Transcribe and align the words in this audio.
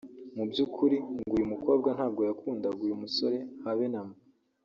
Mu 0.35 0.43
by’ukuri 0.49 0.97
ngo 1.15 1.29
uyu 1.35 1.45
mukobwa 1.53 1.89
ntabwo 1.97 2.21
yakundaga 2.29 2.79
uyu 2.87 2.99
musore 3.03 3.37
habe 3.63 3.85
na 3.93 4.01
mba 4.07 4.17